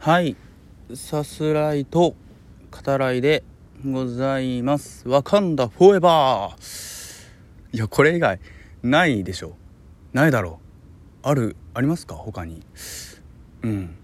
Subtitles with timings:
[0.00, 0.36] はい。
[0.94, 2.14] さすらいと
[2.70, 3.42] 語らいで
[3.84, 5.08] ございます。
[5.08, 7.26] わかんだフォーエバー。
[7.72, 8.38] いやこれ以外
[8.84, 9.56] ないでしょ。
[10.12, 10.60] ないだろ
[11.24, 11.28] う。
[11.28, 12.14] あるありますか？
[12.14, 12.62] 他に。
[13.62, 13.96] うん。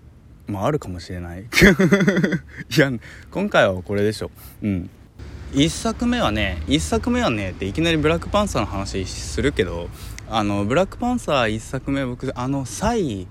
[0.49, 1.43] まああるかもしれない。
[1.47, 1.47] い
[2.77, 2.91] や
[3.31, 4.33] 今回はこれでしょ。
[4.63, 4.91] うん。
[5.53, 9.89] 1作目はね1作目はねっていきなりブラックパンサーの話するけど
[10.29, 13.29] あのブラックパンサー1作目僕あのサイ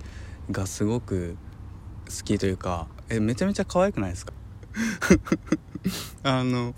[0.50, 1.36] がすごく
[2.16, 4.34] 好きというかえめちゃめちゃ可愛くないですか？
[6.24, 6.74] あの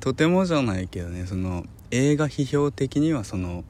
[0.00, 3.64] とてもじゃないけどねその映画批評的にはその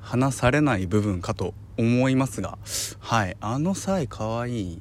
[0.00, 2.58] 話されない部分かと思いますが
[2.98, 4.80] はいあの際可愛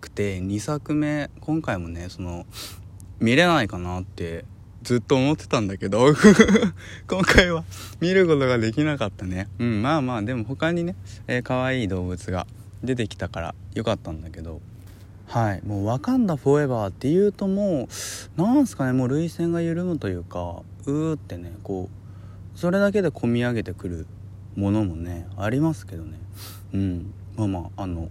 [0.00, 2.46] くて2作目今回もねその
[3.20, 4.44] 見れないかなって
[4.82, 6.14] ずっと思ってたんだけど
[7.08, 7.64] 今回は
[8.00, 9.48] 見ることができなかったね。
[9.58, 10.94] うんまあまあでも他にね、
[11.26, 12.46] えー、可愛い動物が
[12.84, 14.60] 出てきたからよかったんだけど。
[15.28, 15.62] はい。
[15.64, 17.88] もう「わかんだフォーエバー」っていうとも
[18.36, 24.06] うなんすかねもう涙腺が緩むというかうーってねこうそれだけで込み上げてくる
[24.56, 26.18] ものもねありますけどね。
[26.72, 27.14] うん。
[27.36, 28.08] まあまああの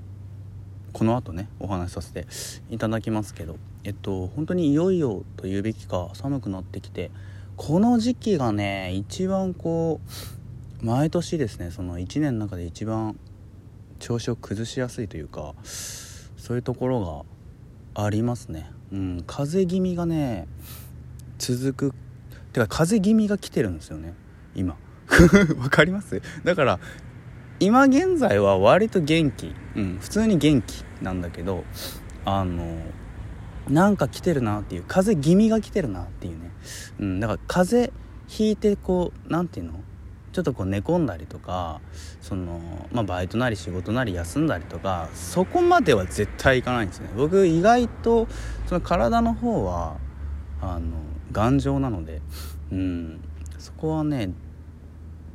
[0.93, 2.25] この後ねお話しさせて
[2.69, 7.11] いただきますけどえっと本当にいよいよというべきか寒くなってきて
[7.55, 9.99] この時期がね一番こ
[10.81, 13.19] う毎年ですねその1年の中で一番
[13.99, 15.55] 調子を崩しやすいというか
[16.37, 17.25] そういうところ
[17.95, 18.69] がありますね。
[18.91, 20.47] うん風邪気味がね
[21.37, 21.93] 続く。
[22.53, 24.13] てか風邪気味が来てるんですよね。
[24.55, 24.77] 今。
[25.59, 26.21] わかります？
[26.43, 26.79] だから
[27.59, 29.53] 今現在は割と元気。
[29.75, 31.63] うん普通に元気なんだけど
[32.25, 32.79] あの
[33.69, 36.51] なんか来てるなっていう風邪気味が来てるなっていうね。
[36.99, 39.79] うんだから風邪ひいてこう何て言うの？
[40.37, 41.81] ちょっとこう寝込んだりとか
[42.21, 47.09] その、まあ、バイトなり仕事なり休んだりとかそこまでは絶対いかないんですね。
[47.17, 48.27] 僕意外と
[48.67, 49.97] その体の方は
[50.61, 50.91] あの
[51.31, 52.21] 頑丈なので、
[52.71, 53.19] うん、
[53.57, 54.29] そこはね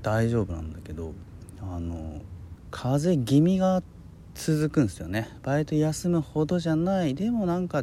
[0.03, 1.15] 大丈夫なんだけど
[1.61, 2.21] あの
[2.71, 3.83] 風邪気味が
[4.37, 5.37] 続くんですよね。
[5.43, 7.17] バイト休むほどじゃない。
[7.17, 7.83] でもなんか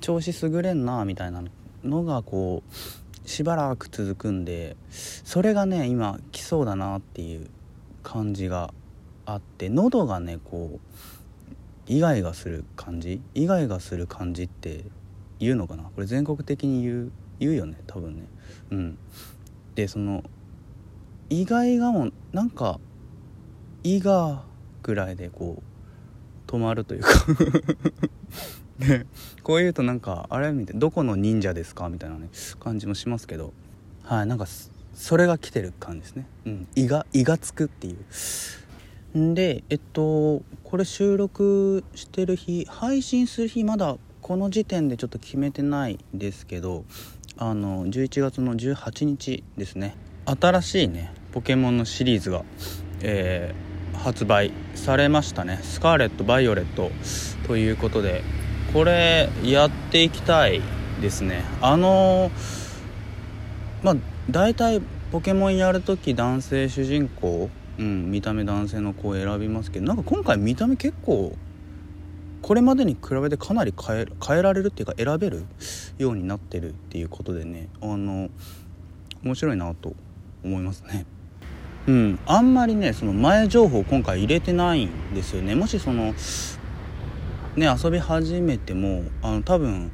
[0.00, 1.44] 調子優れんなみたいな
[1.84, 2.74] のがこう
[3.30, 7.48] しばらく続くんでそれがね今来そうだなっていう
[8.02, 8.74] 感じが
[9.24, 10.80] あって喉がねこ
[11.88, 13.20] うイガイガする感じ？
[13.34, 14.84] イガイガする感じって
[15.38, 15.84] 言うのかな？
[15.84, 18.26] これ全国的に言う言うよね多分ね。
[18.70, 18.98] うん。
[19.76, 20.24] でその
[21.28, 22.80] 意外がもなんか
[23.84, 24.42] 「イガ」
[24.82, 25.62] ぐらいでこう
[26.50, 27.08] 止まるというか。
[28.80, 29.06] ね。
[29.44, 32.28] こう言うとなんかあれみたいなどこの忍者ですかみたいなね
[32.58, 33.52] 感じもしますけど。
[34.02, 34.46] はいなんか
[34.94, 36.26] それが来てる感じですね。
[36.46, 36.66] うん。
[36.74, 37.94] 胃が胃がつくってい
[39.14, 39.18] う。
[39.18, 46.84] んでえっとこれ収録してる日配信する日まだこの時点でちょっと決めてないですけど
[47.36, 49.96] あの11月の18日ですね。
[50.26, 52.44] 新しいねポケモンのシリーズが、
[53.02, 55.60] えー、発売されましたね。
[55.62, 56.90] スカーレット・バイオレット
[57.46, 58.22] ということで
[58.72, 60.62] これやっていきたい
[61.00, 61.44] ですね。
[61.60, 62.30] あの
[63.82, 63.96] まあ
[64.30, 64.80] 大体
[65.10, 71.36] ポケモンやるとき男性主人公うん見た目男性の子を選びますけどなんか今回見た目結構
[72.42, 75.44] これまでに比べてかなり変え変えられるっていうか選べる
[75.98, 78.28] ようになってるっていうことでねあの
[79.22, 79.94] 面白いなと
[80.44, 81.06] 思いますね。
[81.90, 82.18] うん。
[82.24, 85.56] あんまりねその前情報今回入れてないんですよね。
[85.56, 86.14] もしその
[87.56, 89.90] ね遊び始めてもあの多分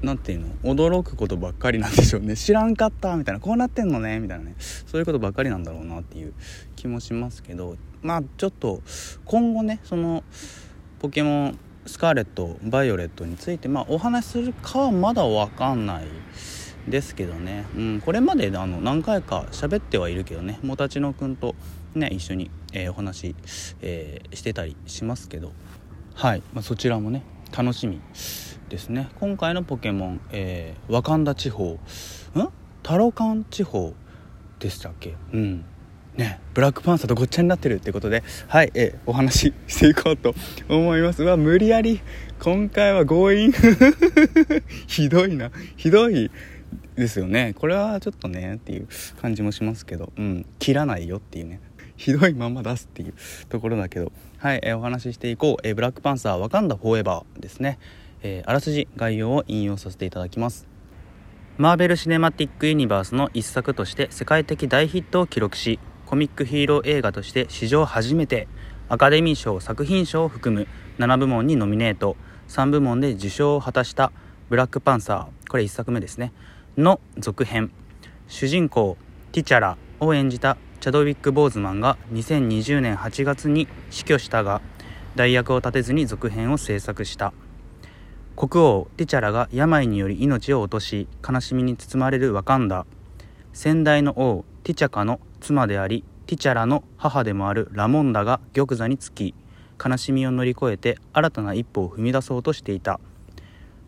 [0.00, 2.36] 何ていうの驚くことばっかりなんでしょうね。
[2.38, 4.54] 知らんかったみたいなこうなってんのねみたいなね。
[4.58, 6.34] そういうことばっかりなんだろうなっていう
[6.76, 8.80] 気もしますけどまあちょっと
[9.24, 10.22] 今後ねその
[11.00, 16.04] ポケモンスカーレットバイオレットについてまあお話しするかはまだ分かんない
[16.86, 20.58] ですけどね、うん、これまであの何回か喋ってはいるけどね。
[20.62, 21.54] もたちのくんと
[21.94, 23.34] ね一緒に、えー、お話、
[23.82, 25.52] えー、してたりしますけど。
[26.14, 27.22] はい、まあ、そちらもね
[27.56, 28.00] 楽しみ
[28.68, 29.08] ですね。
[29.20, 31.72] 今回のポケモン、えー、ワカンダ地方。
[31.72, 31.78] ん？
[32.82, 33.94] タロカン地方
[34.58, 35.14] でしたっけ？
[35.32, 35.64] うん。
[36.16, 40.34] ねブラックパンサーとごっちゃになってるってことではい、え、お話ししていこうと
[40.68, 41.22] 思います。
[41.22, 42.00] わ無理やり。
[42.40, 43.52] 今回は強引。
[44.88, 45.52] ひどいな。
[45.76, 46.30] ひどい。
[46.98, 47.54] ですよね。
[47.56, 48.88] これはちょっとねっていう
[49.20, 50.12] 感じもしますけど。
[50.16, 50.46] うん。
[50.58, 51.60] 切らないよっていうね。
[51.96, 53.14] ひどいまま出すっていう
[53.48, 54.12] ところだけど。
[54.38, 57.78] はい、えー、お話ししていこう、えー、ブラックパンサーワカンダフォーエバーですね、
[58.22, 60.66] えー、あらすじ概要を引用させていただきます。
[61.56, 68.46] マーベル・シネマティック・ユニバースの一作として世界的大ヒットを記録しコミックヒーロー映画として史上初めて
[68.88, 70.68] アカデミー賞作品賞を含む
[70.98, 72.16] 7部門にノミネート。
[72.48, 74.10] 3部門で受賞を果たした
[74.48, 76.32] 「ブラックパンサー」これ1作目ですね。
[76.78, 77.72] の続編。
[78.28, 78.96] 主人公
[79.32, 84.60] ティチャラを演じたチャドウィック・ボーズマンが2020年8月に死去したが
[85.16, 87.32] 代役を立てずに続編を制作した。
[88.36, 92.86] 国王ティチャラが病により命を落とし悲しみに包まれるワカンダ。
[93.52, 99.34] 先代の王ティチャカの妻でありティチャラの母でもあるラモンダが玉座につき
[99.84, 103.00] 悲しみを乗り越えて新たな一歩を踏み出そうとしていた。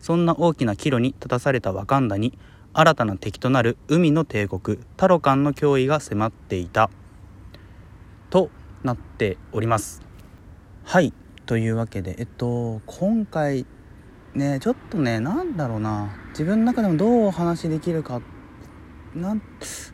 [0.01, 2.37] そんな大きな岐路に立たされたワカンダに
[2.73, 6.89] 新たな敵となる海の帝国タロカンの脅威が迫っていた。
[8.29, 8.49] と
[8.81, 10.01] なっております。
[10.85, 11.13] はい。
[11.45, 13.65] というわけでえっと今回
[14.33, 16.15] ねちょっとねなんだろうな。
[16.29, 18.21] 自分の中でもどうお話しできるか
[19.13, 19.41] なん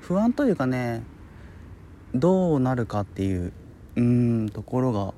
[0.02, 1.04] 不安というかね
[2.14, 3.54] どうなるかっていう
[3.96, 5.16] うんところが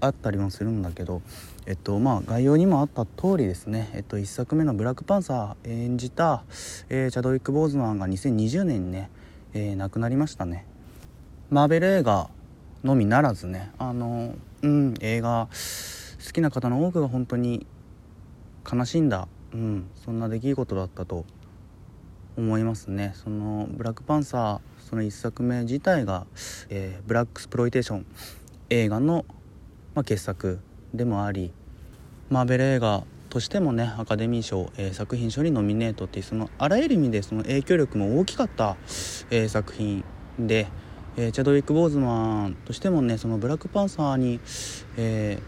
[0.00, 1.22] あったりもするんだけど
[1.66, 6.44] えっとまあ概要にもあった通りですね、えっと、1作目の「ブラックパンサー」演じた、
[6.88, 9.10] えー、チャドウィック・ボーズマンが2020年にね、
[9.52, 10.66] えー、亡くなりましたね。
[11.50, 12.28] マーベル映画
[12.84, 15.48] のみならずねあのうん映画
[16.24, 17.66] 好きな方の多くが本当に
[18.70, 21.24] 悲しんだ、うん、そんな出来事だったと
[22.36, 23.12] 思いますね。
[23.14, 26.26] そのブラックパンサーその1作目自体が、
[26.68, 28.06] えー、ブラックスプロイテーション
[28.70, 29.24] 映画の、
[29.94, 30.60] まあ、傑作
[30.94, 31.52] でもあり
[32.28, 38.76] マーベル映画としてもねアカデミー賞、えー、作品賞にノミネートっていうそのあらゆる意味でその影響力も大きかった、
[39.30, 40.04] えー、作品
[40.38, 40.68] で、
[41.16, 44.40] えー、チャドウィック・ボーズマンとしてもねそのブラックパンサーに、
[44.96, 45.38] え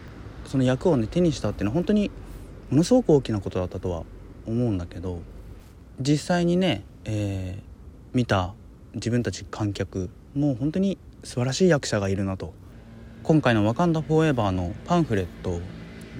[0.45, 2.11] その役をね手にしたっていうのは本当に
[2.69, 4.03] ものすごく大きなことだったとは
[4.45, 5.21] 思うんだけど
[5.99, 7.59] 実際にね、え
[8.13, 8.53] 見た
[8.93, 12.53] 自分たち観客もう本当に素晴らしい役者がいるなと
[13.23, 15.61] 今回の「ワカンダ・フォーエバー」のパンフレット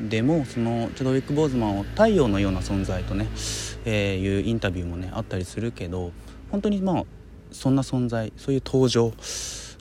[0.09, 3.27] でもそのチャドウィック・ボーズマンを太陽のような存在とね、
[3.83, 6.13] えー、いうインタビューもねあったりするけど
[6.49, 7.03] 本当にまあ
[7.51, 9.11] そんな存在そういう登場、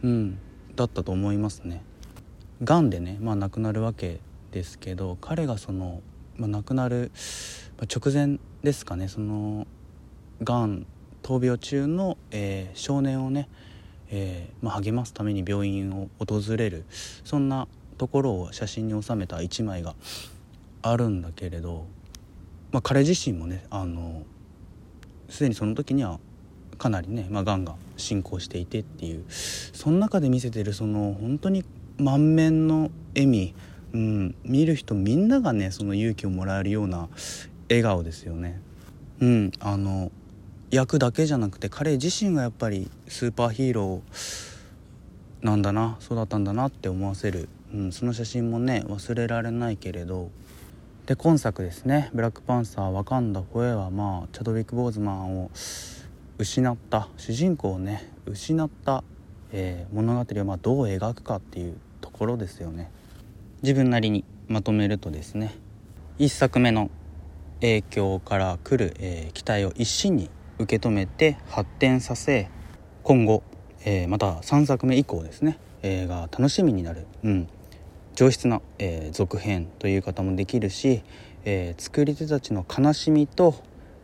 [0.03, 0.37] うん、
[0.75, 1.85] だったと思いますね。
[2.65, 4.19] がんでね、まあ、亡くなるわけ
[4.51, 6.01] ですけど彼がその、
[6.37, 7.13] まあ、亡くなる
[7.83, 9.67] 直前ですかねその
[10.43, 10.87] がん
[11.23, 13.49] 闘病中の、えー、少年をね、
[14.15, 16.85] えー、まあ、励ますために病院を訪れる
[17.25, 17.67] そんな
[17.97, 19.95] ところを写真に収めた一枚が
[20.83, 21.87] あるんだけれど、
[22.73, 24.23] まあ、彼自身もねあの
[25.31, 26.21] すでにその時には
[26.77, 31.65] かなりね、まあ、がんが進行していてっていうその中で見せてるその本当に
[31.97, 33.55] 満面の笑み、
[33.95, 37.09] うん、見る人みんながねその勇気をもらえるような
[37.71, 38.61] 笑顔ですよね。
[39.21, 40.11] うん、あの
[40.73, 50.31] 役だけじゃなくて彼自身がやっぱりスーパーヒーローなんだなそうだったんだなって思わせる、うん、その写真もね忘れられないけれど。
[51.05, 55.51] で今作ですね「ブラックパンサーワカンダ・フォエ」はまあチャドウィック・ボーズマンを
[56.39, 59.03] 失った主人公をね失った、
[59.51, 62.89] えー、物語をまどう描くかっていうところですよね。
[63.63, 65.57] 自分なりにまとめるとですね
[66.21, 66.89] 1作目の
[67.61, 70.31] 影響から来る、えー、期待を一身に
[70.63, 72.49] 受け止めて発展させ
[73.03, 73.43] 今後、
[73.85, 77.49] えー、また3作目以降ですね、えー、が楽しみになる、うん、
[78.15, 81.03] 上質な、えー、続編という方もできるし、
[81.45, 83.57] え作り手たちの悲しみと、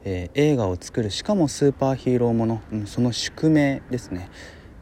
[0.04, 4.30] え映画を作るしかもスーパーヒーローもの、うん、その宿命ですね。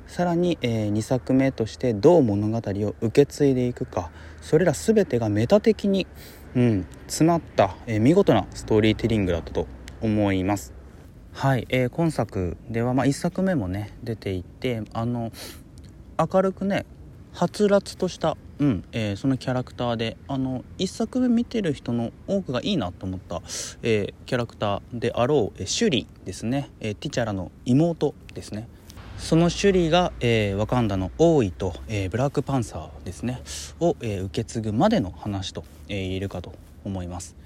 [0.07, 6.07] さらに、え2作目としてどう物語を受け継いでいくかそれら全てがメタ的に、
[6.55, 9.67] うん、詰まった、え見事なストーリーテリングだったと
[10.01, 10.76] 思います。
[11.37, 15.33] はい、えー、今作では、まあ、1作目もね出ていてあの
[16.19, 16.87] 明るくね
[17.35, 23.43] はつらつとした、うんえー、そのキャラクターであの1作目見てる人の多くがいいなと思った、
[23.83, 28.67] えー、キャラクターであろう、えー、シュリですね、えティチャラの妹ですね。
[29.19, 33.43] そのシュリが、えワカンダの王位と、えブラックパンサーですね。
[33.79, 36.53] を、え受け継ぐまでの話と、え言えるかと
[36.85, 37.37] 思います。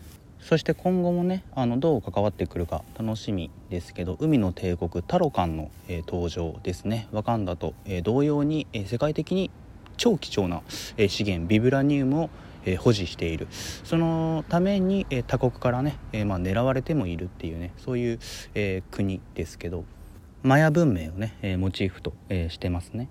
[0.43, 9.51] そして今後もねあのどう関わってくるか楽しみですけど海の帝国タロカンの、えー、登場ですねワカンダと、えー、同様に、えー、世界的に
[9.97, 10.63] 超貴重な、
[10.97, 12.31] え資源ビブラニウムを、
[12.65, 18.19] え保持しているそのために、え他国からね、えまあ、狙われてもいるっていうねそういう、
[18.55, 19.85] え国ですけど
[20.43, 23.09] マヤ文明をね、えモチーフと、えしてますね。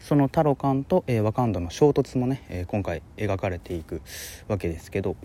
[0.00, 4.00] そのタロカンと、えワカンダの衝突もね、え今回描かれていく
[4.48, 5.16] わけですけど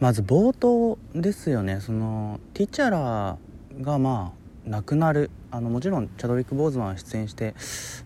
[0.00, 1.80] まず冒頭ですよね。
[1.80, 3.36] そのティチャラ
[3.80, 4.32] がま
[4.66, 5.30] あ亡くなる。
[5.50, 7.54] あのもちろんチャドウィック・ボーズマンは出演して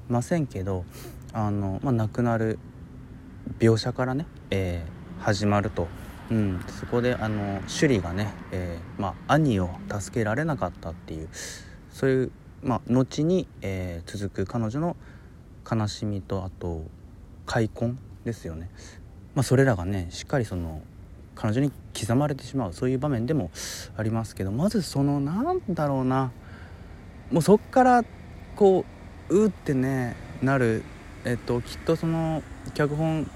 [0.08, 0.84] ませんけど
[1.32, 2.58] あの、まあ、亡くなる。
[3.58, 5.88] 描写からね、えー、始まると、
[6.30, 11.28] うん、そこであの首里がね、えー、まあ、兄を助けられなかったっていう。
[11.92, 12.32] そういう、
[12.62, 14.96] まあ、後に、えー、続く彼女の
[15.70, 16.84] 悲しみとあと
[17.46, 18.70] 開墾ですよね、
[19.34, 20.80] まあ、それらがねしっかりその
[21.34, 22.72] 彼女に刻まれてしまう。
[22.72, 23.50] そういう場面でも
[23.96, 26.32] ありますけどまずそのなんだろうな
[27.30, 28.04] もうそっから
[28.56, 28.84] こ
[29.28, 30.82] ううってねなる
[31.24, 32.42] えっときっとその
[32.74, 33.30] 脚本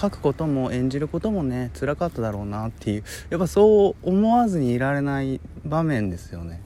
[0.00, 6.60] 書くことも演じることもね辛かっただろうなっていうやっぱそう思わずにいられない場面ですよね。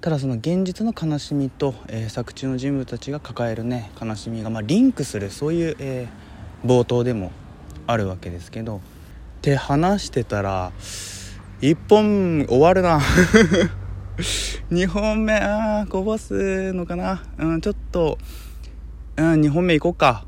[0.00, 7.30] ただその現実の悲しみと、えー、作中の人物たちが抱えるね悲しみが、まあ、リンクするそういう、えー、冒頭でも
[7.86, 8.80] あるわけですけど
[9.42, 10.70] って話してたら
[11.62, 13.00] 1本終わるな。
[14.70, 17.24] 2本目あこぼすのかな。
[17.38, 18.18] うんちょっと
[19.16, 20.26] うん2本目いこうか。